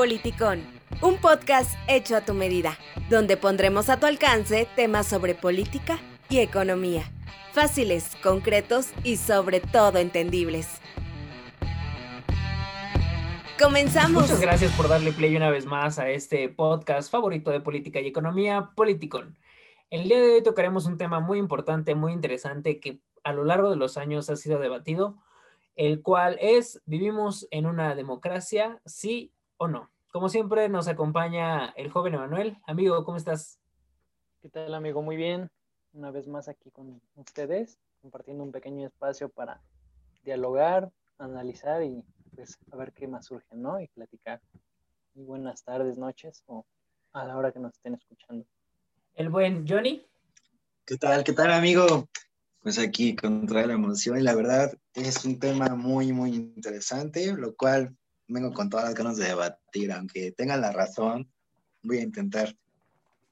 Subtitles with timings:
[0.00, 0.62] Politicón,
[1.02, 2.78] un podcast hecho a tu medida,
[3.10, 7.12] donde pondremos a tu alcance temas sobre política y economía,
[7.52, 10.80] fáciles, concretos y sobre todo entendibles.
[13.60, 14.22] ¡Comenzamos!
[14.22, 18.06] Muchas gracias por darle play una vez más a este podcast favorito de política y
[18.06, 19.36] economía, Politicón.
[19.90, 23.68] El día de hoy tocaremos un tema muy importante, muy interesante, que a lo largo
[23.68, 25.18] de los años ha sido debatido,
[25.76, 29.90] el cual es, ¿vivimos en una democracia, sí o no?
[30.10, 32.56] Como siempre nos acompaña el joven Emanuel.
[32.66, 33.60] Amigo, ¿cómo estás?
[34.40, 35.02] ¿Qué tal, amigo?
[35.02, 35.50] Muy bien.
[35.92, 39.60] Una vez más aquí con ustedes, compartiendo un pequeño espacio para
[40.24, 42.02] dialogar, analizar y
[42.34, 43.78] pues a ver qué más surge, ¿no?
[43.78, 44.40] Y platicar.
[45.14, 46.64] Muy buenas tardes, noches o
[47.12, 48.46] a la hora que nos estén escuchando.
[49.14, 50.06] El buen Johnny.
[50.86, 51.22] ¿Qué tal?
[51.22, 52.08] ¿Qué tal, amigo?
[52.62, 57.54] Pues aquí contra la emoción y la verdad es un tema muy, muy interesante, lo
[57.54, 57.94] cual
[58.30, 61.30] vengo con todas las ganas de debatir, aunque tengan la razón,
[61.82, 62.56] voy a intentar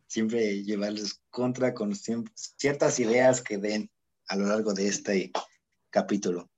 [0.06, 3.91] siempre llevarles contra con ciertas ideas que den
[4.26, 5.32] a lo largo de este
[5.91, 6.50] capítulo.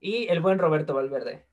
[0.00, 1.46] Y el buen Roberto Valverde.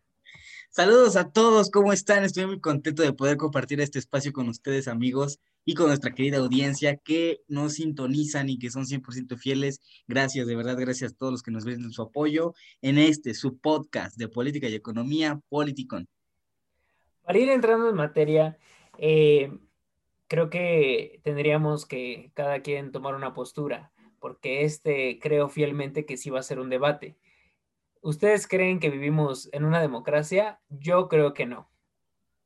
[0.69, 2.23] Saludos a todos, ¿cómo están?
[2.23, 6.39] Estoy muy contento de poder compartir este espacio con ustedes, amigos, y con nuestra querida
[6.39, 9.81] audiencia que nos sintonizan y que son 100% fieles.
[10.07, 13.57] Gracias, de verdad, gracias a todos los que nos ven su apoyo en este, su
[13.59, 16.07] podcast de política y economía, Politicon.
[17.23, 18.57] Para ir entrando en materia,
[18.97, 19.51] eh,
[20.27, 26.29] creo que tendríamos que cada quien tomar una postura, porque este creo fielmente que sí
[26.29, 27.17] va a ser un debate.
[28.01, 30.59] ¿Ustedes creen que vivimos en una democracia?
[30.69, 31.69] Yo creo que no.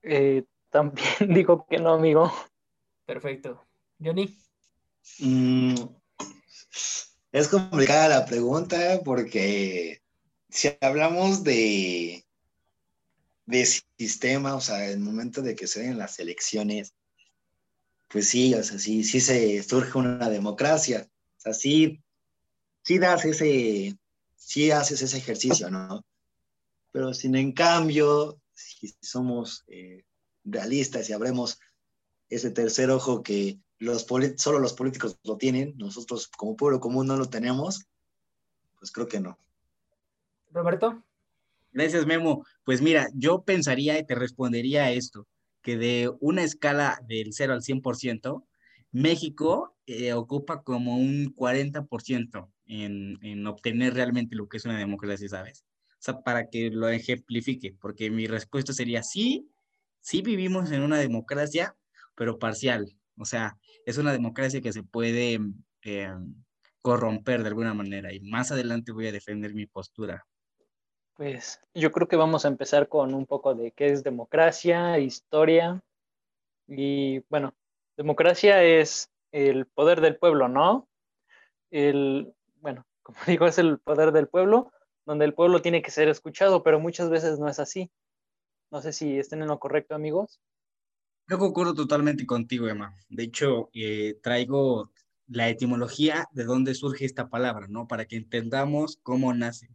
[0.04, 2.32] Eh, también digo que no, amigo.
[3.06, 3.66] Perfecto.
[4.00, 4.38] Johnny.
[5.20, 5.76] Mm,
[7.32, 10.02] es complicada la pregunta porque
[10.50, 12.27] si hablamos de,
[13.48, 16.94] de sistema, o sea, el momento de que se den las elecciones,
[18.10, 21.10] pues sí, o sea, sí, sí se surge una democracia.
[21.38, 22.04] O sea, sí,
[22.84, 23.98] sí das ese,
[24.36, 26.06] sí haces ese ejercicio, ¿no?
[26.92, 30.04] Pero sin en cambio, si somos eh,
[30.44, 31.60] realistas y abremos
[32.30, 34.06] ese tercer ojo que los
[34.38, 37.88] solo los políticos lo tienen, nosotros como pueblo común no lo tenemos,
[38.78, 39.40] pues creo que no.
[40.52, 41.07] Roberto.
[41.78, 42.44] Gracias, Memo.
[42.64, 45.28] Pues mira, yo pensaría y te respondería a esto,
[45.62, 48.48] que de una escala del 0 al 100%,
[48.92, 55.66] México eh, ocupa como un 40% en, obtener realmente lo que es una democracia, ¿sabes?
[55.92, 59.48] O sea, para que lo ejemplifique, porque mi respuesta sería sí,
[60.02, 61.76] sí vivimos en una democracia,
[62.16, 62.92] pero parcial.
[63.18, 63.56] O sea,
[63.86, 65.40] es una democracia que se puede
[65.84, 66.10] eh,
[66.82, 70.26] corromper de alguna manera y más adelante voy a defender mi postura.
[71.18, 75.82] Pues yo creo que vamos a empezar con un poco de qué es democracia, historia
[76.68, 77.56] y bueno,
[77.98, 80.88] democracia es el poder del pueblo, ¿no?
[81.72, 84.72] El, bueno, como digo, es el poder del pueblo,
[85.08, 87.90] donde el pueblo tiene que ser escuchado, pero muchas veces no es así.
[88.70, 90.40] No sé si estén en lo correcto, amigos.
[91.28, 92.94] Yo concuerdo totalmente contigo, Emma.
[93.10, 94.92] De hecho, eh, traigo
[95.28, 97.88] la etimología de dónde surge esta palabra, ¿no?
[97.88, 99.70] Para que entendamos cómo nace.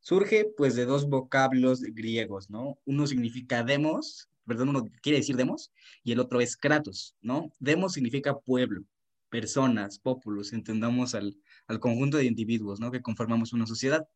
[0.00, 2.78] Surge, pues, de dos vocablos griegos, ¿no?
[2.84, 5.72] Uno significa demos, perdón, uno quiere decir demos,
[6.02, 7.52] y el otro es kratos, ¿no?
[7.58, 8.84] Demos significa pueblo,
[9.28, 12.90] personas, populus, entendamos al, al conjunto de individuos, ¿no?
[12.90, 14.06] Que conformamos una sociedad.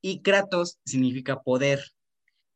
[0.00, 1.80] Y Kratos significa poder.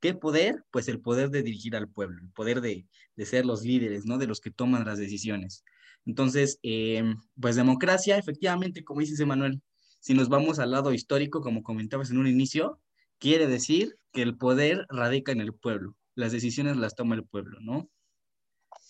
[0.01, 0.65] ¿Qué poder?
[0.71, 4.19] Pues el poder de dirigir al pueblo, el poder de, de ser los líderes, ¿no?
[4.19, 5.65] De los que toman las decisiones.
[6.05, 7.03] Entonces, eh,
[7.41, 9.63] pues democracia, efectivamente, como dices, Emanuel,
[10.01, 12.81] si nos vamos al lado histórico, como comentabas en un inicio,
[13.19, 17.59] quiere decir que el poder radica en el pueblo, las decisiones las toma el pueblo,
[17.61, 17.89] ¿no?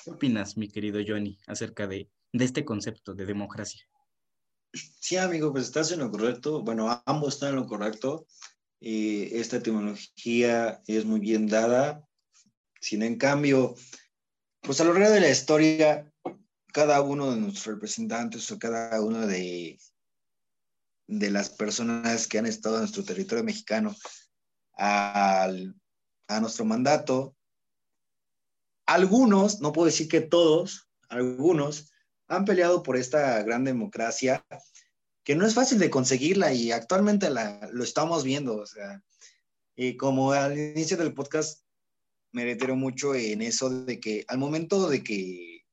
[0.05, 3.89] ¿Qué opinas, mi querido Johnny, acerca de, de este concepto de democracia?
[4.73, 6.63] Sí, amigo, pues estás en lo correcto.
[6.63, 8.27] Bueno, ambos están en lo correcto.
[8.81, 12.07] Esta etimología es muy bien dada.
[12.81, 13.75] Sin en cambio,
[14.61, 16.13] pues a lo largo de la historia,
[16.73, 19.79] cada uno de nuestros representantes o cada uno de,
[21.07, 23.95] de las personas que han estado en nuestro territorio mexicano
[24.75, 25.75] al,
[26.29, 27.37] a nuestro mandato,
[28.87, 31.93] algunos, no puedo decir que todos, algunos,
[32.29, 34.45] han peleado por esta gran democracia
[35.25, 38.57] que no es fácil de conseguirla y actualmente la, lo estamos viendo.
[38.57, 39.03] O sea,
[39.75, 41.65] y como al inicio del podcast
[42.33, 45.65] me reitero mucho en eso de que al momento de que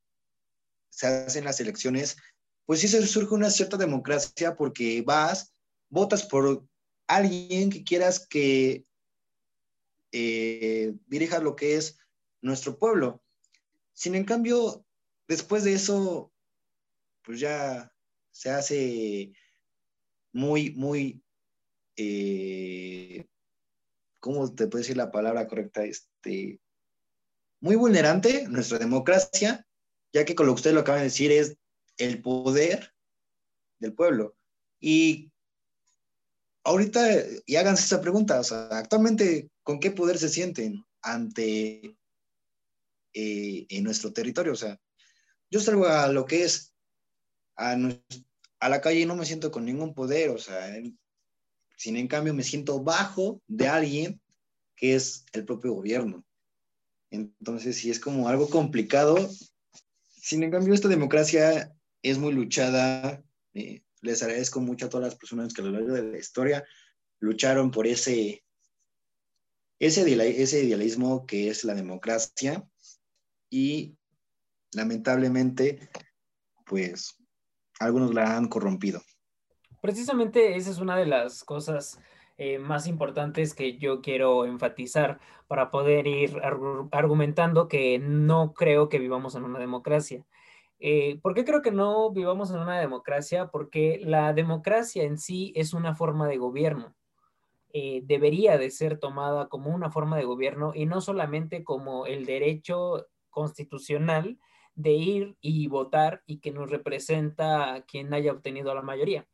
[0.89, 2.18] se hacen las elecciones,
[2.65, 5.54] pues sí se surge una cierta democracia porque vas,
[5.89, 6.65] votas por
[7.07, 8.86] alguien que quieras que
[10.12, 11.98] eh, dirija lo que es
[12.42, 13.21] nuestro pueblo.
[13.94, 14.86] Sin en cambio,
[15.27, 16.31] después de eso,
[17.24, 17.92] pues ya
[18.31, 19.33] se hace
[20.31, 21.24] muy, muy,
[21.95, 23.25] eh,
[24.19, 25.83] ¿cómo te puedo decir la palabra correcta?
[25.83, 26.60] Este,
[27.60, 29.65] muy vulnerante nuestra democracia,
[30.12, 31.57] ya que con lo que usted lo acaba de decir es
[31.98, 32.94] el poder
[33.80, 34.36] del pueblo.
[34.80, 35.31] Y
[36.63, 37.07] ahorita,
[37.45, 41.98] y háganse esa pregunta, o sea, actualmente, ¿con qué poder se sienten ante
[43.13, 44.54] eh, en nuestro territorio?
[44.54, 44.80] O sea,
[45.50, 46.74] yo salgo a lo que es
[47.56, 47.78] a,
[48.60, 50.75] a la calle y no me siento con ningún poder, o sea,
[51.78, 54.22] sin en cambio me siento bajo de alguien
[54.75, 56.25] que es el propio gobierno.
[57.12, 59.30] Entonces, sí es como algo complicado.
[60.16, 61.72] Sin en cambio, esta democracia
[62.03, 63.23] es muy luchada.
[63.53, 66.63] Eh, les agradezco mucho a todas las personas que a lo largo de la historia
[67.19, 68.44] lucharon por ese,
[69.79, 72.67] ese, ese idealismo que es la democracia.
[73.50, 73.97] Y
[74.73, 75.89] lamentablemente,
[76.65, 77.15] pues
[77.79, 79.01] algunos la han corrompido.
[79.81, 82.00] Precisamente esa es una de las cosas
[82.38, 86.41] eh, más importantes que yo quiero enfatizar para poder ir
[86.91, 90.25] argumentando que no creo que vivamos en una democracia.
[90.85, 93.47] Eh, ¿Por qué creo que no vivamos en una democracia?
[93.47, 96.94] Porque la democracia en sí es una forma de gobierno.
[97.71, 102.25] Eh, debería de ser tomada como una forma de gobierno y no solamente como el
[102.25, 104.38] derecho constitucional
[104.75, 109.25] de ir y votar y que nos representa quien haya obtenido la mayoría.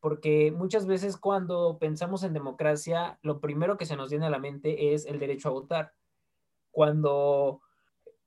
[0.00, 4.40] Porque muchas veces cuando pensamos en democracia, lo primero que se nos viene a la
[4.40, 5.92] mente es el derecho a votar.
[6.72, 7.60] Cuando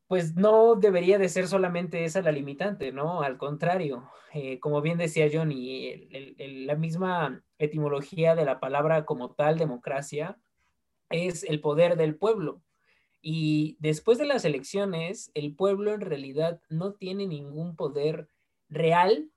[0.10, 3.22] pues no debería de ser solamente esa la limitante, ¿no?
[3.22, 6.10] Al contrario, eh, como bien decía Johnny,
[6.66, 10.40] la misma etimología de la palabra como tal, democracia,
[11.12, 12.64] es el poder del pueblo.
[13.22, 18.30] Y después de las elecciones, el pueblo en realidad no tiene ningún poder
[18.68, 19.30] real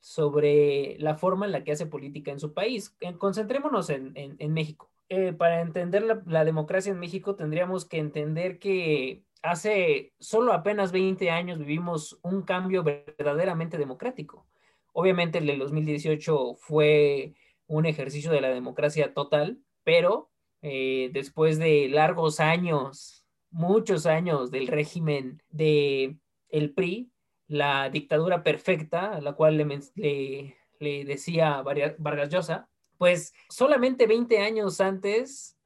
[0.00, 2.94] sobre la forma en la que hace política en su país.
[3.00, 4.12] Eh, concentrémonos en,
[4.52, 4.90] México.
[5.08, 11.30] Eh, para entender la, democracia en México tendríamos que entender que hace solo apenas 20
[11.30, 14.46] años vivimos un cambio verdaderamente democrático.
[14.92, 17.34] Obviamente el del 2018 fue
[17.66, 20.30] un ejercicio de la democracia total, pero
[20.62, 23.20] eh, después de largos años
[23.50, 26.16] muchos años del régimen de
[26.48, 27.10] el PRI,
[27.46, 34.80] la dictadura perfecta, a la cual le, le, decía Vargas Llosa, pues solamente 20 años
[34.80, 35.56] antes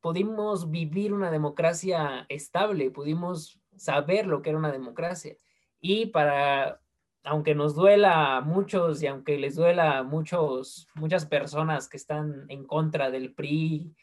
[0.00, 5.36] pudimos vivir una democracia estable, pudimos saber lo que era una democracia.
[5.80, 6.80] Y para,
[7.24, 12.46] aunque nos duela a muchos y aunque les duela a muchos, muchas personas que están
[12.48, 13.94] en contra del PRI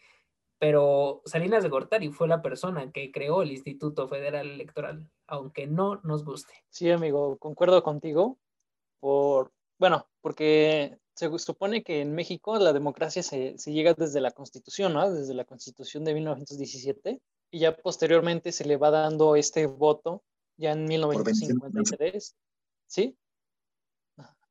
[0.58, 6.00] pero Salinas de Gortari fue la persona que creó el Instituto Federal Electoral, aunque no
[6.04, 6.54] nos guste.
[6.70, 8.40] Sí, amigo, concuerdo contigo.
[9.00, 14.32] Por, bueno, porque se supone que en México la democracia se, se llega desde la
[14.32, 15.12] Constitución, ¿no?
[15.12, 17.22] Desde la Constitución de 1917,
[17.52, 20.24] y ya posteriormente se le va dando este voto,
[20.58, 22.36] ya en 1953,
[22.88, 23.18] ¿sí?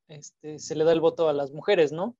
[0.08, 2.16] Este, se le da el voto a las mujeres, ¿no?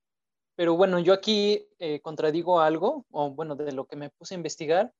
[0.55, 4.37] Pero bueno, yo aquí eh, contradigo algo, o bueno, de lo que me puse a
[4.37, 4.93] investigar,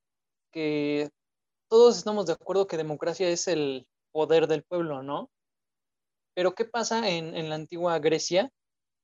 [0.52, 1.10] que
[1.68, 5.30] todos estamos de acuerdo que democracia es el poder del pueblo, ¿no?
[6.34, 8.50] Pero ¿qué pasa en, en la antigua Grecia?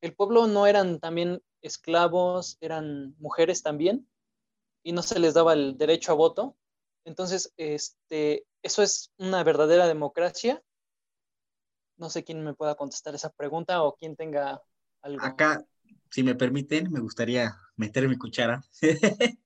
[0.02, 4.08] El pueblo no eran también esclavos, eran mujeres también,
[4.82, 6.56] y no se les daba el derecho a voto.
[7.04, 10.62] Entonces, este, ¿eso es una verdadera democracia?
[11.96, 14.60] No sé quién me pueda contestar esa pregunta o quién tenga
[15.02, 15.24] algo.
[15.24, 15.64] Acá,
[16.10, 18.60] si me permiten, me gustaría meter mi cuchara.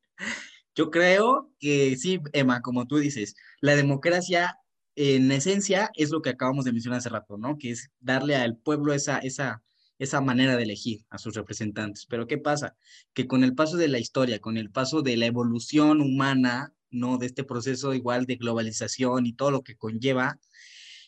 [0.74, 4.58] Yo creo que sí, Emma, como tú dices, la democracia
[4.94, 7.58] en esencia es lo que acabamos de mencionar hace rato, ¿no?
[7.58, 9.62] Que es darle al pueblo esa, esa,
[9.98, 12.06] esa manera de elegir a sus representantes.
[12.06, 12.76] Pero ¿qué pasa?
[13.14, 17.18] Que con el paso de la historia, con el paso de la evolución humana, ¿no?
[17.18, 20.38] De este proceso igual de globalización y todo lo que conlleva,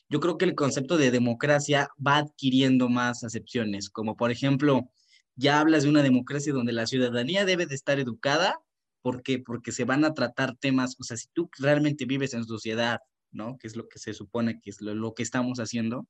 [0.08, 4.90] yo creo que el concepto de democracia va adquiriendo más acepciones, como por ejemplo,
[5.36, 8.60] ya hablas de una democracia donde la ciudadanía debe de estar educada,
[9.02, 9.38] ¿por qué?
[9.38, 13.58] Porque se van a tratar temas, o sea, si tú realmente vives en sociedad, ¿no?
[13.58, 16.08] Que es lo que se supone que es lo, que estamos haciendo,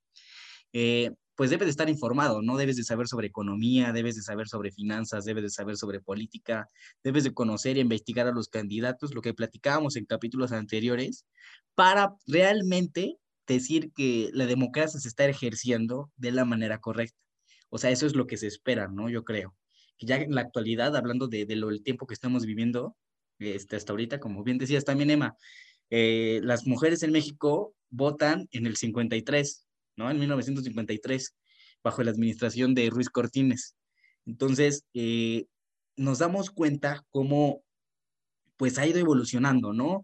[0.73, 2.57] eh, pues debes de estar informado, ¿no?
[2.57, 6.69] Debes de saber sobre economía, debes de saber sobre finanzas, debes de saber sobre política,
[7.05, 11.27] debes de conocer e investigar a los candidatos, lo que platicábamos en capítulos anteriores,
[11.77, 17.17] para realmente decir que la democracia se está ejerciendo de la manera correcta.
[17.69, 19.09] O sea, eso es lo que se espera, ¿no?
[19.09, 19.55] Yo creo.
[20.01, 22.97] Ya en la actualidad, hablando de, lo, el tiempo que estamos viviendo,
[23.39, 25.37] este, hasta ahorita, como bien decías también, Emma,
[25.91, 29.68] Eh, las mujeres en México votan en el 53,
[29.99, 30.11] ¿no?
[30.11, 31.35] En 1953,
[31.83, 33.75] bajo la administración de Ruiz Cortines.
[34.25, 35.47] Entonces, eh,
[35.97, 37.63] nos damos cuenta cómo
[38.57, 40.03] pues ha ido evolucionando, ¿no?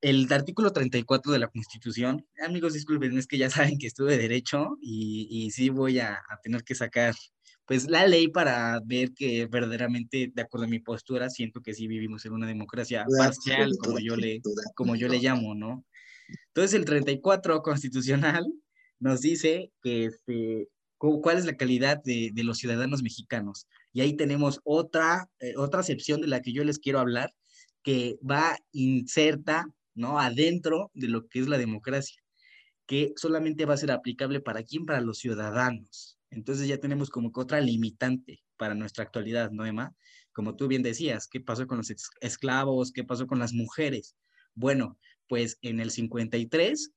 [0.00, 4.22] El artículo 34 de la Constitución, amigos, disculpen, es que ya saben que estuve de
[4.22, 7.14] derecho y, y sí voy a, a, tener que sacar
[7.66, 11.86] pues la ley para ver que verdaderamente, de acuerdo a mi postura, siento que sí
[11.86, 14.40] vivimos en una democracia parcial, como yo le,
[14.74, 15.84] como yo le llamo, ¿no?
[16.48, 18.44] Entonces, el 34 constitucional
[19.00, 23.66] nos dice que este, cuál es la calidad de, los ciudadanos mexicanos.
[23.92, 27.34] Y ahí tenemos otra, eh, otra acepción de la que yo les quiero hablar,
[27.82, 30.20] que va inserta, ¿no?
[30.20, 32.22] Adentro de lo que es la democracia,
[32.86, 36.18] que solamente va a ser aplicable para quién, para los ciudadanos.
[36.30, 39.94] Entonces ya tenemos como que otra limitante para nuestra actualidad, ¿no, Emma?
[40.32, 42.92] Como tú bien decías, ¿qué pasó con los esclavos?
[42.92, 44.16] ¿Qué pasó con las mujeres?
[44.54, 46.92] Bueno, pues en el 53,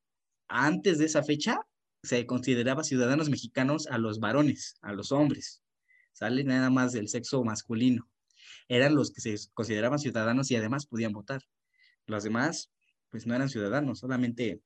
[0.49, 1.59] antes de esa fecha,
[2.03, 5.63] se consideraba ciudadanos mexicanos a los varones, a los hombres.
[6.11, 8.09] Sale nada más del sexo masculino.
[8.67, 11.41] Eran los que se consideraban ciudadanos y además podían votar.
[12.05, 12.69] Los demás,
[13.09, 14.61] pues no eran ciudadanos, solamente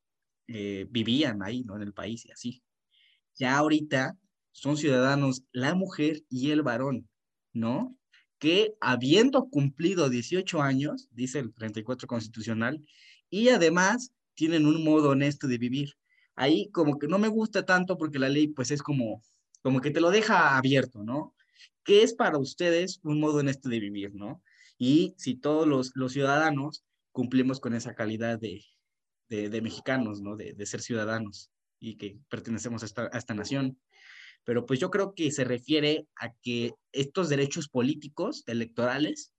[0.48, 1.76] eh, vivían ahí, ¿no?
[1.76, 2.64] En el país y así.
[3.36, 4.18] Ya ahorita
[4.52, 7.08] son ciudadanos la mujer y el varón,
[7.54, 7.96] ¿no?
[8.40, 12.84] Que habiendo cumplido 18 años, dice el 34 constitucional,
[13.30, 15.94] y además tienen un modo honesto de vivir.
[16.38, 19.22] Ahí como que no me gusta tanto porque la ley pues es como,
[19.62, 21.36] como que te lo deja abierto, ¿no?
[21.84, 24.42] ¿Qué es para ustedes un modo honesto de vivir, ¿no?
[24.78, 28.64] Y si todos los, los ciudadanos cumplimos con esa calidad de,
[29.28, 30.38] de, de mexicanos, ¿no?
[30.38, 33.78] De, de, ser ciudadanos y que pertenecemos a esta, a esta nación
[34.48, 39.34] pero pues yo creo que se refiere a que estos derechos políticos, electorales,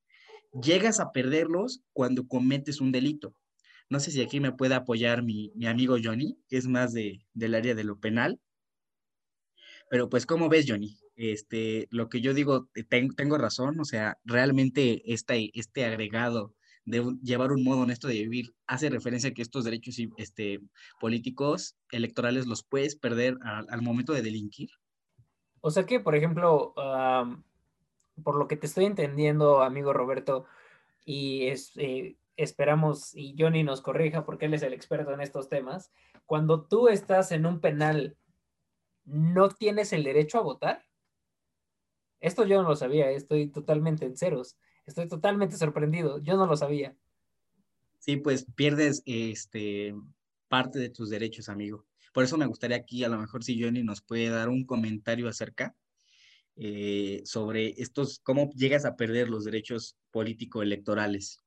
[0.53, 3.35] llegas a perderlos cuando cometes un delito.
[3.91, 7.25] No sé si aquí me puede apoyar mi, mi amigo Johnny, que es más de,
[7.33, 8.41] del área de lo penal.
[9.91, 10.99] Pero pues, ¿cómo ves, Johnny?
[11.17, 15.51] Este, lo que yo digo, ten, tengo razón, o sea, realmente este,
[15.85, 16.55] agregado
[16.85, 20.61] de llevar un modo honesto de vivir hace referencia a que estos derechos este,
[21.01, 24.71] políticos electorales los puedes perder al momento de delinquir.
[25.61, 26.73] O sea que, por ejemplo,
[28.23, 30.47] por lo que te estoy entendiendo, amigo Roberto,
[31.05, 35.49] y es, eh, esperamos, y Johnny nos corrija porque él es el experto en estos
[35.49, 35.91] temas,
[36.25, 38.17] cuando tú estás en un penal,
[39.05, 40.85] ¿no tienes el derecho a votar?
[42.21, 46.57] Esto yo no lo sabía, estoy totalmente en ceros, estoy totalmente sorprendido, yo no lo
[46.57, 46.97] sabía.
[47.99, 49.95] Sí, pues pierdes este,
[50.49, 51.85] parte de tus derechos, amigo.
[52.13, 55.29] Por eso me gustaría aquí, a lo mejor si Johnny nos puede dar un comentario
[55.29, 55.75] acerca
[56.57, 61.45] eh, sobre estos, cómo llegas a perder los derechos político-electorales.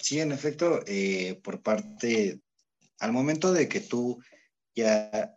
[0.00, 2.40] Sí, en efecto, eh, por parte,
[2.98, 4.22] al momento de que tú
[4.74, 5.36] ya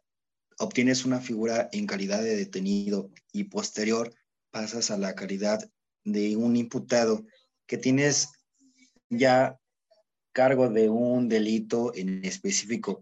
[0.59, 4.13] obtienes una figura en calidad de detenido y posterior
[4.51, 5.59] pasas a la calidad
[6.03, 7.25] de un imputado
[7.65, 8.29] que tienes
[9.09, 9.59] ya
[10.31, 13.01] cargo de un delito en específico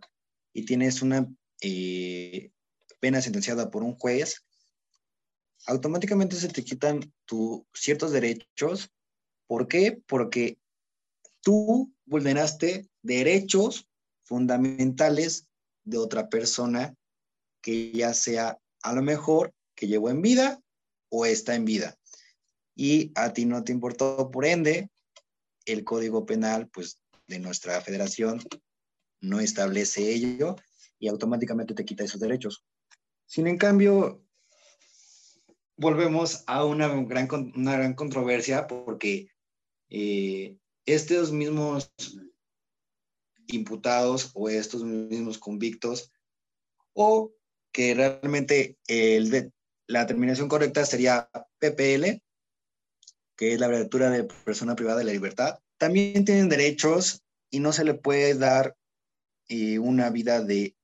[0.54, 1.28] y tienes una
[1.62, 2.52] eh,
[3.00, 4.44] pena sentenciada por un juez,
[5.66, 8.90] automáticamente se te quitan tus ciertos derechos.
[9.48, 10.02] ¿Por qué?
[10.08, 10.58] Porque
[11.44, 13.88] tú vulneraste derechos
[14.24, 15.48] fundamentales
[15.84, 16.96] de otra persona
[17.62, 20.62] que ya sea a lo mejor que llevó en vida
[21.10, 21.98] o está en vida.
[22.76, 24.90] Y a ti no te importó, por ende,
[25.66, 28.42] el Código Penal pues, de nuestra federación
[29.22, 30.56] no establece ello
[31.00, 32.66] y automáticamente te quita esos derechos.
[33.26, 34.26] Sin en cambio,
[35.78, 39.28] volvemos a una gran, una gran controversia porque
[39.90, 41.92] eh, estos mismos
[43.48, 46.12] imputados o estos mismos convictos
[46.94, 47.34] o
[47.72, 48.78] que realmente
[49.88, 52.22] la terminación correcta sería PPL,
[53.36, 57.74] que es la abreviatura de persona privada de la libertad, también tienen derechos y no
[57.74, 58.78] se le puede dar
[59.50, 60.76] eh, una vida de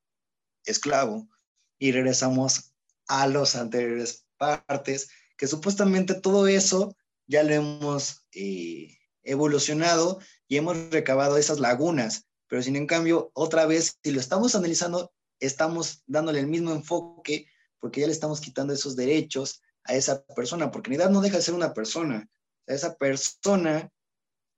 [0.66, 1.30] esclavo.
[1.78, 2.74] Y regresamos
[3.08, 6.96] a los anteriores partes, que supuestamente todo eso
[7.28, 8.99] ya lo hemos eh,
[9.30, 14.56] evolucionado y hemos recabado esas lagunas, pero sin en cambio, otra vez, si lo estamos
[14.56, 17.46] analizando, estamos dándole el mismo enfoque
[17.80, 21.38] porque ya le estamos quitando esos derechos a esa persona, porque en realidad no deja
[21.38, 22.28] de ser una persona.
[22.68, 23.90] esa persona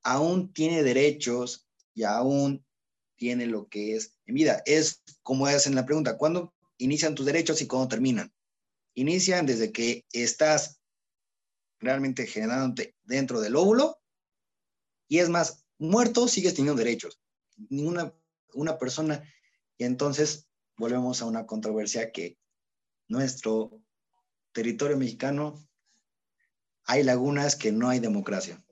[0.03, 2.65] aún tiene derechos y aún
[3.15, 4.63] tiene lo que es en vida.
[4.65, 8.33] Es como es en la pregunta, ¿cuándo inician tus derechos y cuándo terminan?
[8.95, 10.81] Inician desde que estás
[11.79, 14.00] realmente generándote dentro del óvulo
[15.11, 17.19] y es más, muerto sigues teniendo derechos.
[17.67, 18.13] ninguna
[18.53, 19.21] una persona.
[19.77, 22.37] Y entonces volvemos a una controversia que
[23.09, 23.81] nuestro
[24.53, 25.55] territorio mexicano
[26.85, 28.63] hay lagunas que no hay democracia.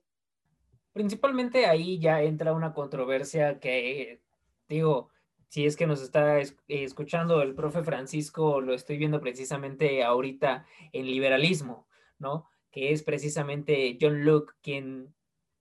[0.94, 4.22] Principalmente ahí ya entra una controversia que,
[4.70, 5.10] digo,
[5.50, 11.06] si es que nos está escuchando el profe Francisco, lo estoy viendo precisamente ahorita en
[11.06, 12.50] liberalismo, ¿no?
[12.72, 15.14] Que es precisamente John Locke quien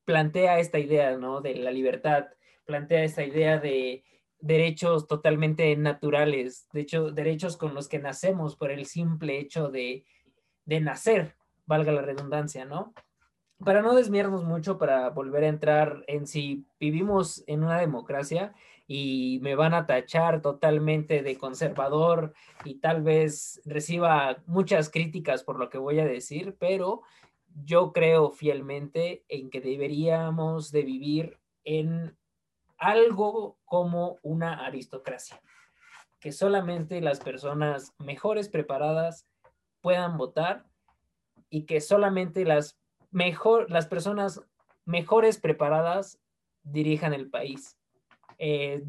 [0.08, 1.42] plantea esta idea, ¿no?
[1.42, 2.28] De la libertad,
[2.64, 4.04] plantea esta idea de
[4.40, 10.06] derechos totalmente naturales, de hecho, derechos con los que nacemos por el simple hecho de,
[10.64, 11.36] de nacer,
[11.66, 12.94] valga la redundancia, ¿no?
[13.62, 18.54] Para no desviarnos mucho, para volver a entrar en si vivimos en una democracia
[18.86, 22.32] y me van a tachar totalmente de conservador
[22.64, 27.02] y tal vez reciba muchas críticas por lo que voy a decir, pero
[27.64, 32.16] yo creo fielmente en que deberíamos de vivir en
[32.76, 35.40] algo como una aristocracia,
[36.20, 39.26] que solamente las personas mejores preparadas
[39.80, 40.66] puedan votar
[41.50, 42.78] y que solamente las,
[43.10, 44.42] mejor, las personas
[44.84, 46.20] mejores preparadas
[46.62, 47.76] dirijan el país.
[48.38, 48.82] Eh,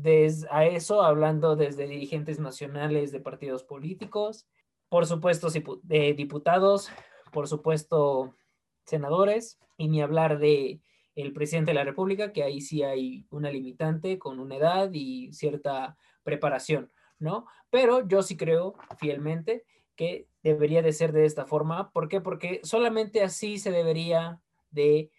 [0.51, 4.47] a eso hablando desde dirigentes nacionales de partidos políticos,
[4.89, 5.49] por supuesto
[5.83, 6.91] diputados,
[7.31, 8.35] por supuesto
[8.89, 10.81] senadores, y ni hablar de
[11.15, 15.31] el presidente de la República, que ahí sí hay una limitante con una edad y
[15.33, 17.45] cierta preparación, ¿no?
[17.69, 19.65] Pero yo sí creo fielmente
[19.95, 21.91] que debería de ser de esta forma.
[21.91, 22.21] ¿Por qué?
[22.21, 24.39] Porque solamente así se debería
[24.71, 25.11] de,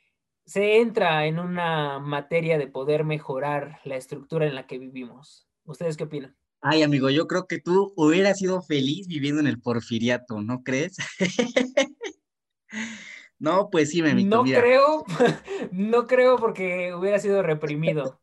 [0.47, 5.47] se entra en una materia de poder mejorar la estructura en la que vivimos.
[5.65, 6.37] ¿Ustedes qué opinan?
[6.63, 10.97] Ay, amigo, yo creo que tú hubieras sido feliz viviendo en el porfiriato, ¿no crees?
[13.41, 15.05] No, pues sí, me No creo,
[15.73, 18.21] no creo porque hubiera sido reprimido.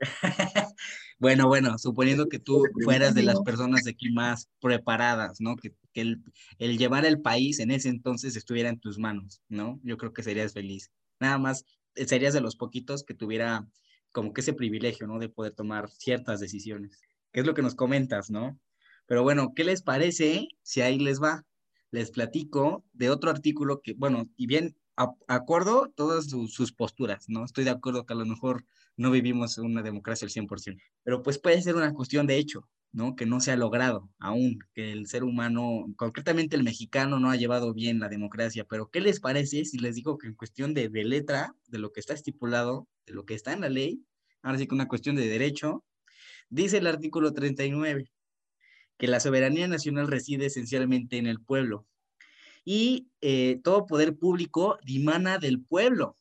[1.20, 5.54] bueno, bueno, suponiendo que tú fueras de las personas de aquí más preparadas, ¿no?
[5.54, 6.20] Que, el,
[6.58, 9.78] el, llevar el país en ese entonces estuviera en tus manos, ¿no?
[9.84, 10.90] Yo creo que serías feliz.
[11.20, 13.68] Nada más, eh, serías de los poquitos que tuviera
[14.10, 15.20] como que ese privilegio, ¿no?
[15.20, 17.00] De poder tomar ciertas decisiones.
[17.30, 18.58] Que es lo que nos comentas, ¿no?
[19.06, 21.44] Pero bueno, ¿qué les parece si ahí les va?
[21.90, 24.76] Les platico de otro artículo que, bueno, y bien,
[25.28, 27.44] acuerdo todas sus, posturas, ¿no?
[27.44, 28.64] Estoy de acuerdo que a lo mejor
[28.96, 33.16] no vivimos una democracia al 100%, pero pues puede ser una cuestión de hecho, ¿no?
[33.16, 37.36] Que no se ha logrado aún, que el ser humano, concretamente el mexicano, no ha
[37.36, 40.88] llevado bien la democracia, pero ¿qué les parece si les digo que en cuestión de,
[40.88, 44.04] de letra, de lo que está estipulado, de lo que está en la ley,
[44.42, 45.84] ahora sí que una cuestión de derecho,
[46.48, 48.10] dice el artículo 39,
[49.00, 51.86] que la soberanía nacional reside esencialmente en el pueblo
[52.66, 56.16] y eh, todo poder público dimana del pueblo,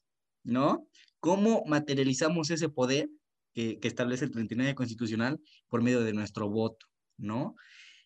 [0.45, 0.87] ¿no?
[1.19, 3.09] ¿Cómo materializamos ese poder
[3.53, 6.85] que, establece el 39 constitucional por medio de nuestro voto,
[7.17, 7.55] ¿no?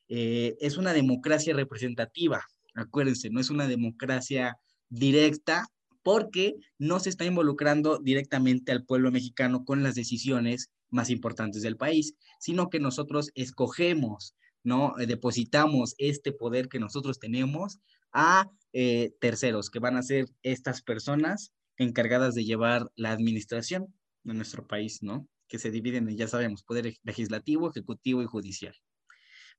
[0.07, 4.57] Eh, es una democracia representativa, acuérdense, no es una democracia
[4.89, 5.67] directa
[6.01, 11.77] porque no se está involucrando directamente al pueblo mexicano con las decisiones más importantes del
[11.77, 14.33] país, sino que nosotros escogemos
[14.63, 14.97] ¿no?
[14.97, 17.79] Eh, depositamos este poder que nosotros tenemos
[18.11, 24.33] a eh, terceros, que van a ser estas personas encargadas de llevar la administración de
[24.33, 25.27] nuestro país, ¿no?
[25.47, 28.75] Que se dividen en, ya sabemos, poder legislativo, ejecutivo y judicial.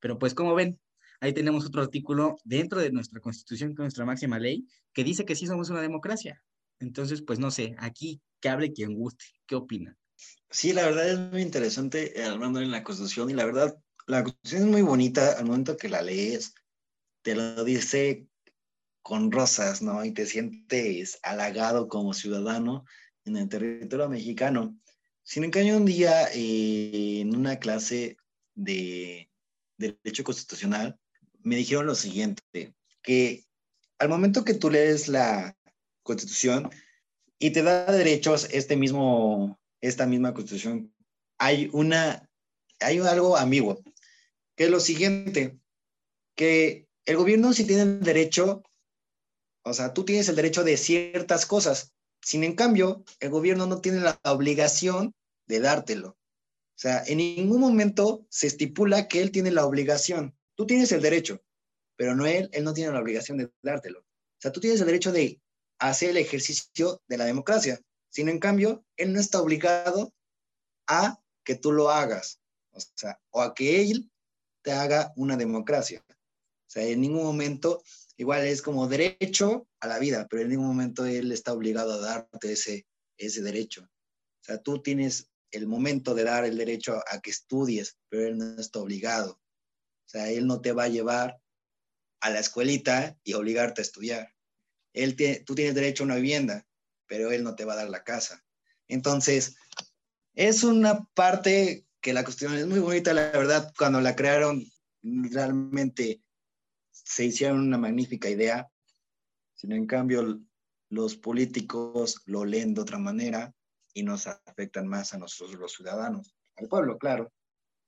[0.01, 0.81] Pero pues como ven,
[1.21, 5.25] ahí tenemos otro artículo dentro de nuestra constitución, que es nuestra máxima ley, que dice
[5.25, 6.43] que sí somos una democracia.
[6.81, 9.97] Entonces, pues no sé, aquí que hable quien guste, ¿qué opina?
[10.51, 14.23] Sí, la verdad es muy interesante eh, hablando en la constitución y la verdad la
[14.23, 16.55] Constitución es muy bonita al momento que la lees,
[17.23, 18.27] te lo dice
[19.03, 20.05] con rosas, ¿no?
[20.05, 22.85] Y te sientes halagado como ciudadano
[23.25, 24.79] en el territorio mexicano.
[25.23, 28.17] Sin embargo, un día eh, en una clase
[28.55, 29.31] de,
[29.77, 30.99] Derecho Constitucional
[31.43, 33.45] me dijeron lo siguiente, que
[33.99, 35.57] al momento que tú lees la
[36.03, 36.71] Constitución
[37.39, 40.95] y te da derechos este mismo, esta misma Constitución,
[41.39, 42.31] hay una,
[42.81, 43.83] hay algo ambiguo
[44.57, 45.59] que es lo siguiente,
[46.37, 48.63] que el gobierno sí tiene el derecho,
[49.65, 53.81] o sea, tú tienes el derecho de ciertas cosas, sin en cambio, el gobierno no
[53.81, 55.15] tiene la obligación
[55.47, 56.09] de dártelo.
[56.09, 60.35] O sea, en ningún momento se estipula que él tiene la obligación.
[60.57, 61.43] Tú tienes el derecho,
[61.97, 64.01] pero no él, él no tiene la obligación de dártelo.
[64.01, 65.41] O sea, tú tienes el derecho de
[65.79, 67.81] hacer el ejercicio de la democracia.
[68.09, 70.13] Sin en cambio, él no está obligado
[70.87, 72.41] a que tú lo hagas.
[72.73, 74.11] O sea, o a que él
[74.65, 76.03] te haga una democracia.
[76.09, 77.85] O sea, en ningún momento,
[78.17, 81.99] igual es como derecho a la vida, pero en ningún momento él está obligado a
[81.99, 82.87] darte ese,
[83.19, 83.83] ese derecho.
[83.83, 88.39] O sea, tú tienes el momento de dar el derecho a que estudies, pero él
[88.39, 89.33] no está obligado.
[89.33, 91.39] O sea, él no te va a llevar
[92.21, 94.35] a la escuelita y obligarte a estudiar.
[94.95, 96.67] Él tú tienes derecho a una vivienda,
[97.07, 98.43] pero él no te va a dar la casa.
[98.89, 99.57] Entonces,
[100.35, 104.63] es una parte que la cuestión es muy bonita, la verdad, cuando la crearon,
[105.03, 106.21] realmente
[106.91, 108.71] se hicieron una magnífica idea,
[109.55, 110.39] sino en cambio
[110.91, 113.55] los políticos lo leen de otra manera
[113.95, 117.33] y nos afectan más a nosotros los ciudadanos, al pueblo, claro.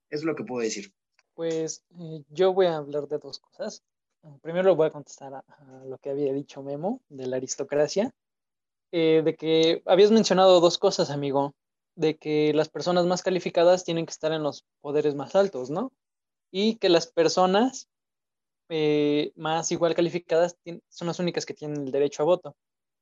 [0.09, 0.95] Es lo que puedo decir.
[1.35, 3.83] Pues eh, yo voy a hablar de dos cosas.
[4.41, 5.45] Primero voy a contestar a,
[5.85, 8.15] lo que había dicho Memo de la aristocracia,
[8.93, 11.55] eh, de que habías mencionado dos cosas, amigo,
[11.97, 15.93] de que las personas más calificadas tienen que estar en los poderes más altos, ¿no?
[16.53, 17.89] Y que las personas
[18.69, 20.57] eh, más igual calificadas
[20.89, 22.57] son las únicas que tienen el derecho a voto.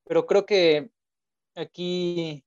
[0.04, 0.90] Pero creo que
[1.56, 2.44] aquí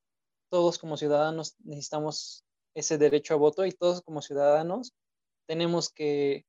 [0.49, 2.43] todos como ciudadanos necesitamos
[2.75, 4.93] ese derecho a voto y todos como ciudadanos
[5.47, 6.45] tenemos que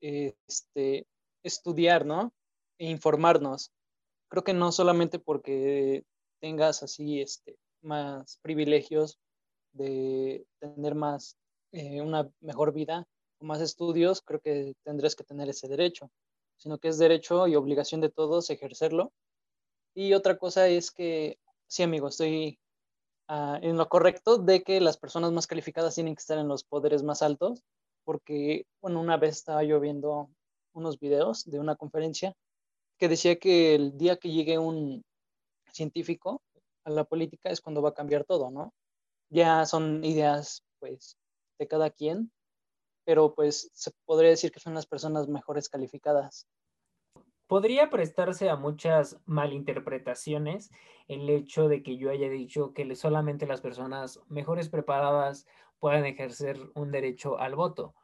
[0.00, 1.06] este,
[1.42, 2.32] estudiar, ¿no?
[2.78, 3.72] E informarnos.
[4.28, 6.04] Creo que no solamente porque
[6.40, 9.18] tengas así este, más privilegios
[9.72, 11.36] de tener más,
[11.72, 13.06] eh, una mejor vida
[13.38, 16.10] o más estudios, creo que tendrás que tener ese derecho,
[16.56, 19.12] sino que es derecho y obligación de todos ejercerlo.
[19.94, 21.38] Y otra cosa es que,
[21.68, 22.58] sí, amigo, estoy
[23.30, 26.64] Ah, en lo correcto de que las personas más calificadas tienen que estar en los
[26.64, 27.62] poderes más altos,
[28.04, 30.30] porque, bueno, una vez estaba yo viendo
[30.72, 32.32] unos videos de una conferencia
[32.98, 35.02] que decía que el día que llegue un
[35.72, 36.40] científico
[36.88, 38.74] a la política es cuando va a cambiar todo, ¿no?
[39.30, 41.16] Ya son ideas, pues,
[41.58, 42.32] de cada quien,
[43.04, 46.46] pero pues se podría decir que son las personas mejores calificadas
[47.48, 50.70] podría prestarse a muchas malinterpretaciones
[51.08, 55.46] el hecho de que yo haya dicho que solamente las personas mejores preparadas
[55.80, 57.94] puedan ejercer un derecho al voto.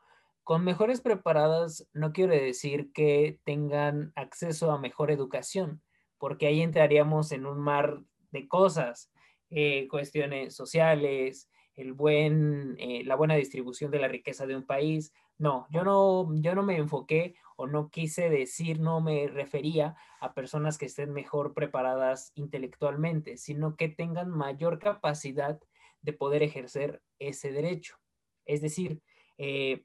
[0.42, 5.82] Con mejores preparadas no quiero decir que tengan acceso a mejor educación,
[6.18, 8.02] porque ahí entraríamos en un mar
[8.34, 9.10] de cosas,
[9.48, 15.12] eh, cuestiones sociales, el buen, eh, la buena distribución de la riqueza de un país.
[15.38, 20.34] No, yo no, yo no me enfoqué o no quise decir, no me refería a
[20.34, 25.58] personas que estén mejor preparadas intelectualmente, sino que tengan mayor capacidad
[26.02, 27.96] de poder ejercer ese derecho.
[28.44, 29.00] Es decir,
[29.38, 29.84] eh,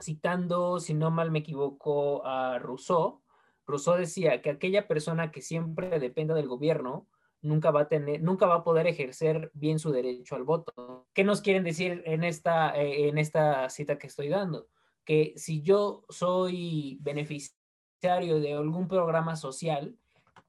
[0.00, 3.22] citando, si no mal me equivoco, a Rousseau,
[3.66, 7.06] Rousseau decía que aquella persona que siempre dependa del gobierno
[7.42, 11.06] nunca va a tener, nunca va a poder ejercer bien su derecho al voto.
[11.12, 14.68] ¿Qué nos quieren decir en esta, eh, en esta cita que estoy dando?
[15.04, 19.96] que si yo soy beneficiario de algún programa social,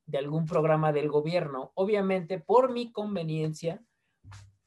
[0.06, 3.82] de algún programa del gobierno, obviamente por mi conveniencia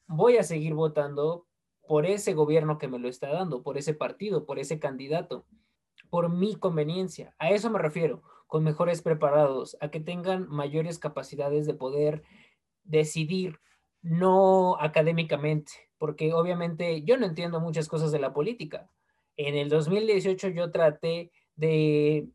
[0.07, 1.45] voy a seguir votando
[1.87, 5.45] por ese gobierno que me lo está dando, por ese partido, por ese candidato,
[6.09, 7.33] por mi conveniencia.
[7.39, 12.23] A eso me refiero, con mejores preparados, a que tengan mayores capacidades de poder
[12.83, 13.59] decidir,
[14.01, 18.89] no académicamente, porque obviamente yo no entiendo muchas cosas de la política,
[19.35, 22.27] en el 2018 yo traté de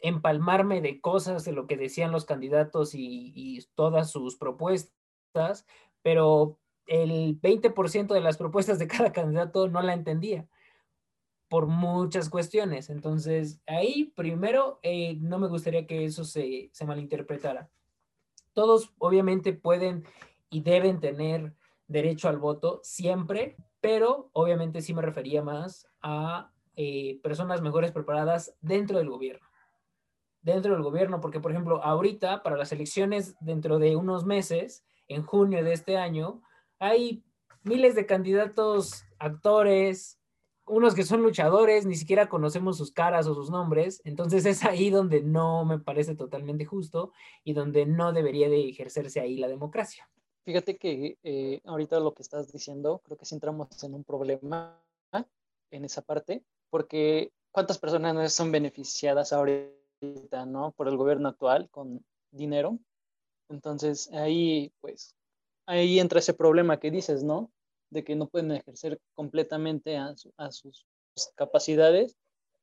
[0.00, 5.66] empalmarme de cosas de lo que decían los candidatos y, todas sus propuestas,
[6.02, 10.48] pero el 20% de las propuestas de cada candidato no la entendía
[11.50, 12.90] por muchas cuestiones.
[12.90, 17.68] Entonces, ahí primero eh, no me gustaría que eso se, se malinterpretara.
[18.52, 20.04] Todos obviamente pueden
[20.48, 21.52] y deben tener
[21.88, 28.54] derecho al voto siempre, pero obviamente sí me refería más a eh, personas mejores preparadas
[28.60, 29.44] dentro del gobierno.
[30.42, 35.24] Dentro del gobierno, porque por ejemplo, ahorita para las elecciones dentro de unos meses, en
[35.24, 36.42] junio de este año,
[36.78, 37.24] hay
[37.64, 40.19] miles de candidatos, actores,
[40.70, 44.90] unos que son luchadores, ni siquiera conocemos sus caras o sus nombres, entonces es ahí
[44.90, 47.12] donde no me parece totalmente justo
[47.44, 50.08] y donde no debería de ejercerse ahí la democracia.
[50.44, 54.80] Fíjate que eh, ahorita lo que estás diciendo, creo que si entramos en un problema
[55.72, 60.72] en esa parte, porque ¿cuántas personas no son beneficiadas ahorita, ¿no?
[60.72, 62.78] Por el gobierno actual con dinero.
[63.48, 65.14] Entonces ahí, pues,
[65.66, 67.50] ahí entra ese problema que dices, ¿no?
[67.90, 70.86] De que no pueden ejercer completamente a, sus
[71.34, 72.16] capacidades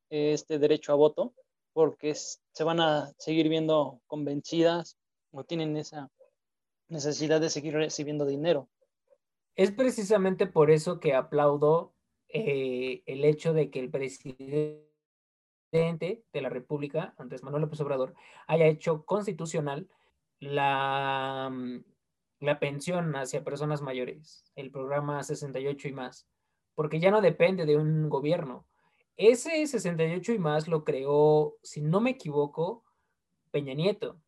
[0.10, 1.34] este derecho a voto,
[1.74, 4.98] porque se van a seguir viendo convencidas
[5.32, 6.10] o tienen esa
[6.88, 8.70] necesidad de seguir recibiendo dinero.
[9.56, 11.94] Es precisamente por eso que aplaudo
[12.30, 14.88] eh, el hecho de que el presidente
[15.72, 18.13] de la República, Andrés Manuel López Obrador,
[18.48, 19.88] haya hecho constitucional
[20.40, 21.84] la, mm,
[22.39, 26.28] la pensión hacia personas mayores, el programa 68 y más,
[26.76, 28.67] porque ya no depende de un gobierno.
[29.15, 32.84] Ese 68 y más lo creó, si no me equivoco,
[33.50, 34.21] Peña Nieto.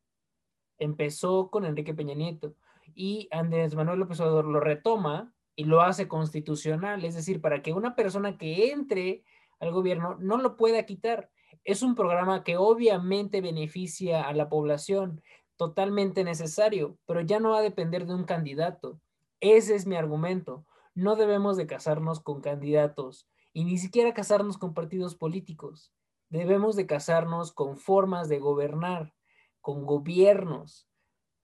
[0.80, 2.56] Empezó con Enrique Peña Nieto
[2.96, 7.74] y Andrés Manuel López Obrador lo retoma y lo hace constitucional, es decir, para que
[7.74, 9.24] una persona que entre
[9.60, 11.30] al gobierno no lo pueda quitar.
[11.64, 15.22] Es un programa que obviamente beneficia a la población,
[15.60, 19.02] totalmente necesario, pero ya no va a depender de un candidato.
[19.42, 20.66] Ese es mi argumento.
[20.96, 25.94] No debemos de casarnos con candidatos y ni siquiera casarnos con partidos políticos.
[26.30, 29.14] Debemos de casarnos con formas de gobernar,
[29.60, 30.88] con gobiernos,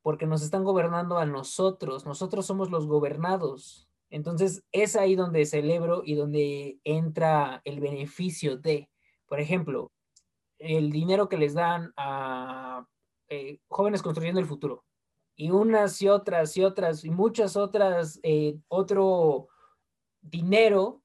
[0.01, 2.06] porque nos están gobernando a nosotros.
[2.06, 3.89] Nosotros somos los gobernados.
[4.10, 8.89] Entonces es ahí donde celebro y donde entra el beneficio de,
[9.25, 9.91] por ejemplo,
[10.58, 12.86] el dinero que les dan a
[13.29, 14.83] eh, jóvenes construyendo el futuro.
[15.35, 19.49] Y unas y otras y otras y muchas otras, eh, otro
[20.21, 21.03] dinero,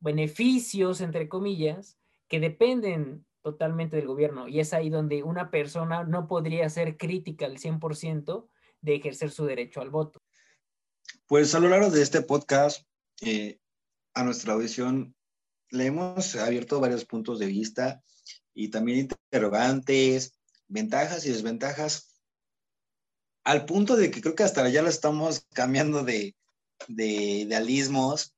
[0.00, 4.48] beneficios, entre comillas, que dependen totalmente del gobierno.
[4.48, 8.48] Y es ahí donde una persona no podría ser crítica al 100%
[8.80, 10.20] de ejercer su derecho al voto.
[11.26, 12.86] Pues a lo largo de este podcast,
[13.20, 13.58] eh,
[14.14, 15.14] a nuestra audición,
[15.70, 18.02] le hemos abierto varios puntos de vista
[18.54, 20.35] y también interrogantes,
[20.68, 22.20] ventajas y desventajas,
[23.44, 26.34] al punto de que creo que hasta ya lo estamos cambiando de,
[26.88, 28.34] de idealismos.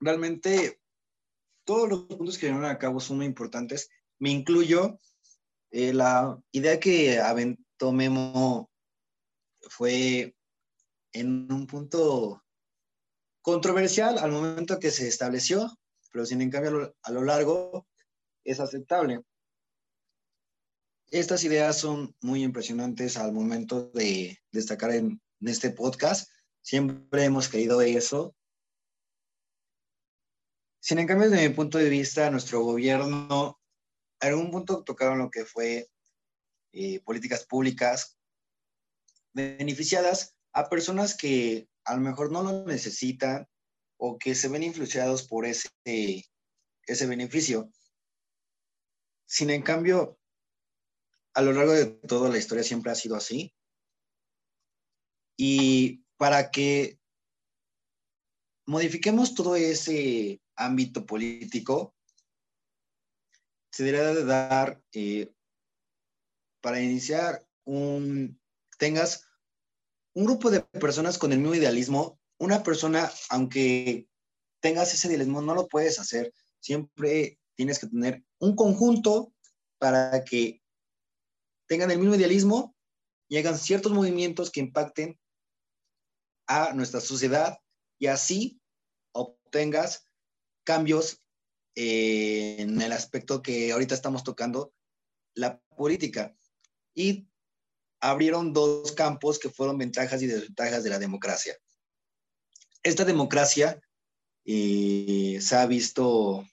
[0.00, 0.80] Realmente,
[1.64, 3.88] todos los puntos que llevan a cabo son muy importantes.
[4.18, 4.98] Me incluyo.
[5.72, 8.70] Eh, la idea que aventó Memo
[9.68, 10.34] fue
[11.12, 12.42] en un punto
[13.42, 15.70] controversial al momento que se estableció,
[16.12, 17.86] pero sin en cambio a lo, largo
[18.44, 19.22] es aceptable.
[21.10, 26.30] Estas ideas son muy impresionantes al momento de destacar en, este podcast.
[26.62, 28.36] Siempre hemos querido eso.
[30.80, 33.58] Sin en desde mi punto de vista, nuestro gobierno,
[34.20, 35.88] en algún punto tocaron lo que fue
[36.72, 38.16] eh, políticas públicas
[39.32, 43.48] beneficiadas a personas que a lo mejor no lo necesitan
[43.96, 47.68] o que se ven influenciados por ese, ese beneficio.
[49.26, 50.19] Sin en cambio,
[51.34, 53.54] a lo largo de toda la historia siempre ha sido así.
[55.36, 56.98] Y para que
[58.66, 61.94] modifiquemos todo ese ámbito político,
[63.72, 65.32] se debería de dar, eh,
[66.60, 68.38] para iniciar, un,
[68.78, 69.26] tengas
[70.14, 74.08] un grupo de personas con el mismo idealismo, una persona, aunque
[74.60, 76.32] tengas ese idealismo, no lo puedes hacer.
[76.58, 79.32] Siempre tienes que tener un conjunto
[79.78, 80.62] para que
[81.70, 82.74] tengan el mismo idealismo
[83.28, 85.16] y hagan ciertos movimientos que impacten
[86.48, 87.60] a nuestra sociedad
[88.00, 88.60] y así
[89.12, 90.04] obtengas
[90.64, 91.22] cambios
[91.76, 94.74] en el aspecto que ahorita estamos tocando,
[95.36, 96.34] la política.
[96.92, 97.28] Y
[98.00, 101.56] abrieron dos campos que fueron ventajas y desventajas de la democracia.
[102.82, 103.80] Esta democracia
[104.44, 106.44] eh, se ha visto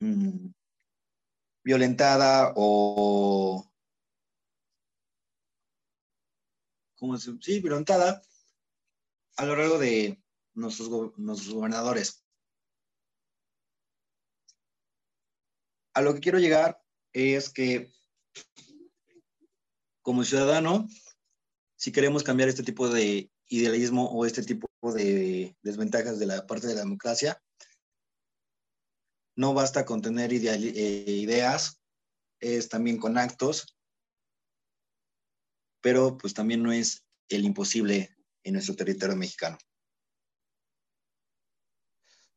[0.00, 0.55] mm,
[1.66, 3.68] violentada o...
[6.94, 8.22] ¿Cómo se, sí, violentada
[9.36, 10.22] a lo largo de
[10.54, 12.24] nuestros, nuestros gobernadores.
[15.92, 16.80] A lo que quiero llegar
[17.12, 17.92] es que
[20.02, 20.86] como ciudadano,
[21.74, 26.68] si queremos cambiar este tipo de idealismo o este tipo de desventajas de la parte
[26.68, 27.42] de la democracia,
[29.36, 31.80] no basta con tener eh, ideas,
[32.40, 33.76] es también con actos,
[35.80, 39.58] pero pues también no es el imposible en nuestro territorio mexicano.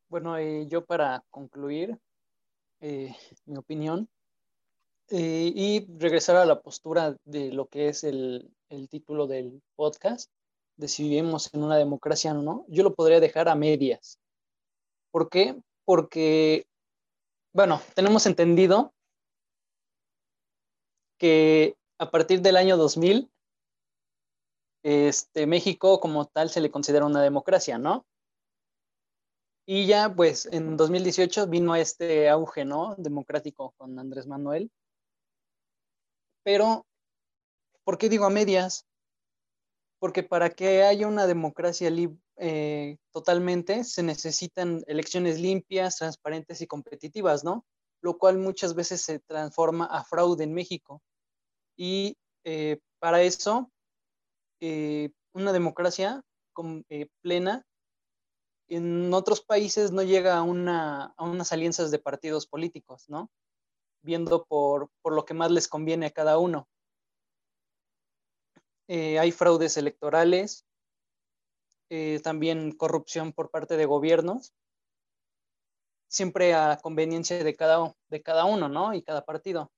[0.10, 1.98] Bueno, yo para concluir
[2.82, 4.10] eh, mi opinión,
[5.12, 10.30] eh, y regresar a la postura de lo que es el, el, título del podcast,
[10.78, 14.20] de si vivimos en una democracia o no, yo lo podría dejar a medias.
[15.10, 15.60] ¿Por qué?
[15.84, 16.68] Porque,
[17.54, 18.94] bueno, tenemos entendido
[21.18, 23.30] que a partir del año 2000,
[24.84, 28.06] este, México como tal se le considera una democracia, ¿no?
[29.66, 32.96] Y ya, pues, en 2018 vino este auge, ¿no?
[32.98, 34.72] Democrático con Andrés Manuel
[36.44, 36.88] pero,
[37.84, 38.88] ¿por qué digo a medias?
[40.00, 41.92] Porque para que haya una democracia
[42.42, 47.66] eh, totalmente se necesitan elecciones limpias, transparentes y competitivas, ¿no?
[48.02, 51.02] Lo cual muchas veces se transforma a fraude en México.
[51.78, 53.70] Y eh, para eso
[54.62, 56.22] eh, una democracia
[57.22, 57.66] plena
[58.70, 63.30] en otros países no llega a, una, a unas alianzas de partidos políticos, ¿no?
[64.02, 66.70] Viendo por, por lo que más les conviene a cada uno.
[68.88, 70.66] Hay fraudes electorales,
[71.90, 74.54] eh, también corrupción por parte de gobiernos,
[76.08, 78.94] siempre a conveniencia de cada, de cada uno, ¿no?
[78.94, 79.72] Y cada partido.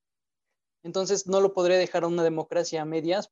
[0.82, 3.28] Entonces no lo podría dejar una democracia a medias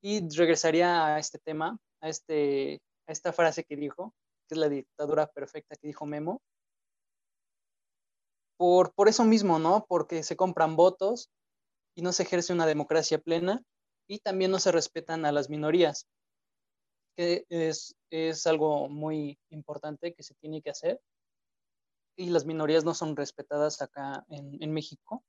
[0.00, 4.14] y regresaría a este tema, a, este, a esta frase que dijo,
[4.48, 6.40] que es la dictadura perfecta que dijo Memo.
[8.56, 9.84] Por, por eso mismo, ¿no?
[9.88, 11.30] Porque se compran votos
[11.94, 13.62] y no se ejerce una democracia plena
[14.06, 16.06] y también no se respetan a las minorías,
[17.16, 21.00] que es, es algo muy importante que se tiene que hacer
[22.16, 25.24] y las minorías no son respetadas acá en, en México,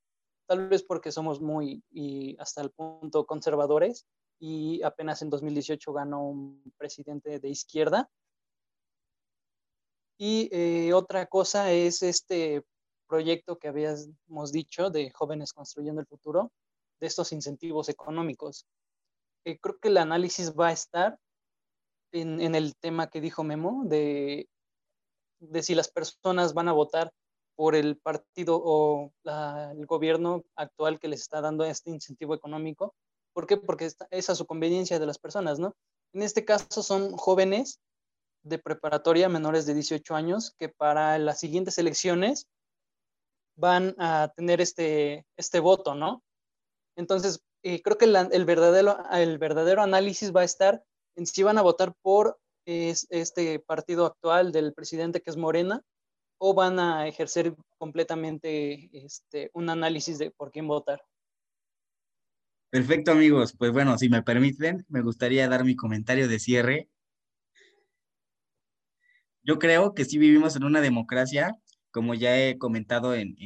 [0.46, 4.06] tal vez porque somos muy y hasta el punto conservadores
[4.38, 8.10] y apenas en 2018 ganó un presidente de izquierda.
[10.18, 12.64] Y eh, otra cosa es este
[13.06, 16.52] proyecto que habíamos dicho de jóvenes construyendo el futuro,
[17.00, 18.66] de estos incentivos económicos.
[19.44, 21.18] Eh, creo que el análisis va a estar
[22.14, 24.48] en, el tema que dijo Memo, de,
[25.40, 27.12] de si las personas van a votar
[27.56, 32.94] por el partido o el gobierno actual que les está dando este incentivo económico
[33.34, 33.56] ¿Por qué?
[33.56, 35.74] Porque es a su conveniencia de las personas, ¿no?
[36.14, 37.80] En este caso son jóvenes
[38.44, 42.46] de preparatoria menores de 18 años que para las siguientes elecciones
[43.56, 46.22] van a tener este, este voto, ¿no?
[46.96, 50.84] Entonces, eh, creo que el, verdadero, el verdadero análisis va a estar
[51.16, 55.82] en si van a votar por este partido actual del presidente que es Morena
[56.38, 61.02] o van a ejercer completamente este, un análisis de por quién votar.
[62.70, 63.54] Perfecto, amigos.
[63.56, 66.88] Pues bueno, si me permiten, me gustaría dar mi comentario de cierre.
[69.44, 71.54] Yo creo que sí vivimos en una democracia,
[71.90, 73.36] como ya he comentado en,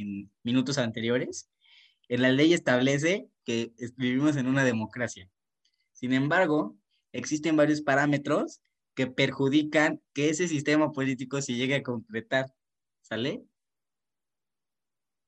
[0.43, 1.49] minutos anteriores.
[2.07, 5.29] En la ley establece que vivimos en una democracia.
[5.93, 6.75] Sin embargo,
[7.11, 8.61] existen varios parámetros
[8.95, 12.53] que perjudican que ese sistema político se llegue a concretar.
[13.01, 13.43] ¿Sale?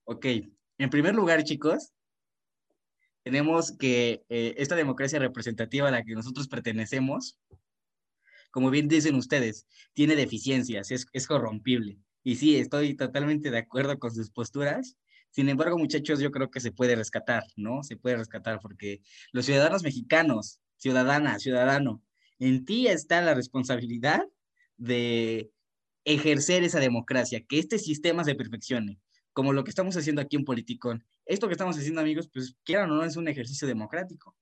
[0.04, 0.26] Ok.
[0.78, 1.94] En primer lugar, chicos,
[3.24, 7.38] tenemos que eh, esta democracia representativa a la que nosotros pertenecemos,
[8.52, 11.98] como bien dicen ustedes, tiene deficiencias, es, es corrompible.
[12.24, 14.98] Y sí, estoy totalmente de acuerdo con sus posturas.
[15.30, 17.84] Sin embargo, muchachos, yo creo que se puede rescatar, ¿no?
[17.84, 22.02] Se puede rescatar porque los ciudadanos mexicanos, ciudadana, ciudadano,
[22.40, 24.24] en ti está la responsabilidad
[24.78, 25.52] de
[26.06, 29.00] ejercer esa democracia, que este sistema se perfeccione,
[29.32, 32.92] como lo que estamos haciendo aquí en Politicón esto que estamos haciendo, amigos, pues quieran
[32.92, 34.36] o no, es un ejercicio democrático.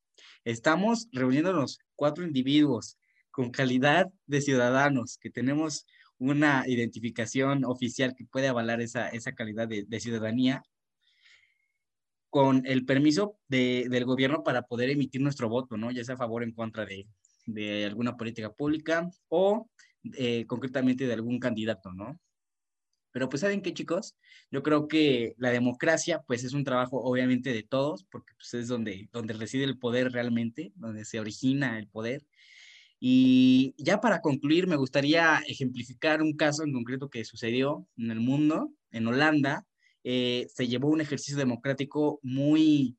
[0.44, 2.98] Estamos reuniéndonos cuatro individuos
[3.32, 5.86] con calidad de ciudadanos, que tenemos
[6.18, 10.64] una identificación oficial que puede avalar esa, esa calidad de, de ciudadanía,
[12.30, 15.92] con el permiso de, del gobierno para poder emitir nuestro voto, ¿no?
[15.92, 17.08] Ya sea a favor o en contra de,
[17.46, 19.70] de alguna política pública o
[20.18, 22.20] eh, concretamente de algún candidato, ¿no?
[23.12, 24.16] Pero pues saben qué chicos,
[24.52, 28.68] yo creo que la democracia pues es un trabajo obviamente de todos, porque pues es
[28.68, 32.24] donde, donde reside el poder realmente, donde se origina el poder.
[33.00, 38.20] Y ya para concluir, me gustaría ejemplificar un caso en concreto que sucedió en el
[38.20, 39.66] mundo, en Holanda.
[40.04, 42.98] Eh, se llevó un ejercicio democrático muy,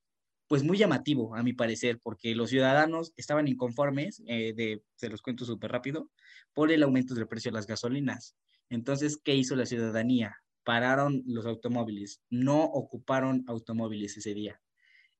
[0.48, 5.22] pues muy llamativo, a mi parecer, porque los ciudadanos estaban inconformes, eh, de, se los
[5.22, 6.10] cuento súper rápido,
[6.52, 8.36] por el aumento del precio de las gasolinas.
[8.68, 10.36] Entonces, ¿qué hizo la ciudadanía?
[10.64, 14.60] Pararon los automóviles, no ocuparon automóviles ese día.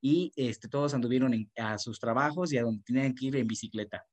[0.01, 4.05] Y este, todos anduvieron a sus trabajos y a donde tenían que ir en bicicleta.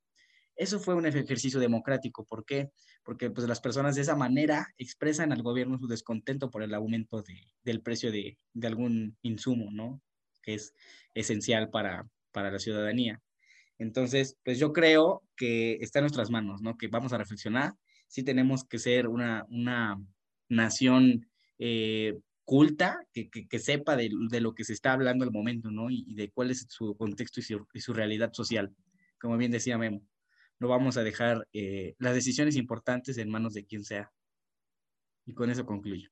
[0.58, 2.26] Eso fue un ejercicio democrático.
[2.26, 2.70] ¿Por qué?
[3.04, 7.24] Porque pues, las personas de esa manera expresan al gobierno su descontento por el aumento
[7.62, 10.02] del precio de, algún insumo, ¿no?
[10.42, 10.74] Que es
[11.14, 13.22] esencial para, para la ciudadanía.
[13.78, 16.76] Entonces, pues yo creo que está en nuestras manos, ¿no?
[16.76, 17.74] Que vamos a reflexionar
[18.08, 20.02] sí tenemos que ser una, una
[20.48, 21.28] nación
[21.58, 25.90] eh, culta, que, que, sepa de, de, lo que se está hablando al momento, ¿no?
[25.90, 28.74] Y, de cuál es su contexto y su, y su, realidad social.
[29.20, 30.02] Como bien decía Memo,
[30.58, 34.12] no vamos a dejar eh, las decisiones importantes en manos de quien sea.
[35.24, 36.10] Y con eso concluyo.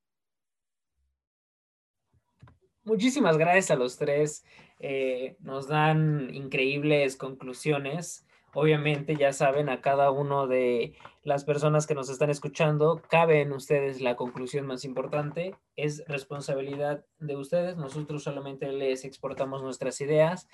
[2.85, 4.45] Muchísimas gracias a los tres.
[4.79, 8.27] Eh, nos dan increíbles conclusiones
[8.59, 13.53] Obviamente, ya saben, a cada uno de las personas que nos están escuchando, cabe en
[13.53, 15.55] ustedes la conclusión más importante.
[15.77, 17.77] Es responsabilidad de ustedes.
[17.77, 20.49] Nosotros solamente les exportamos nuestras ideas.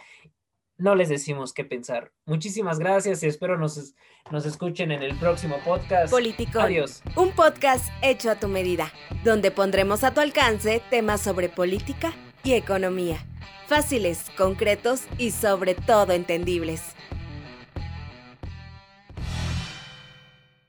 [0.83, 2.11] No les decimos qué pensar.
[2.27, 3.95] Muchísimas gracias y espero nos,
[4.33, 6.11] nos escuchen en el próximo podcast.
[6.11, 6.63] Politicón.
[6.63, 7.03] Adiós.
[7.15, 12.13] Un podcast hecho a tu medida, donde pondremos a tu alcance temas sobre política
[12.43, 13.25] y economía.
[13.69, 16.83] Fáciles, concretos y sobre todo entendibles.